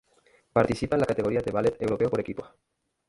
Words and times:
Participa 0.51 0.95
en 0.95 1.01
la 1.01 1.05
categoría 1.05 1.41
de 1.41 1.51
Ballet 1.51 1.79
Europeo 1.79 2.09
por 2.09 2.21
equipos. 2.21 2.49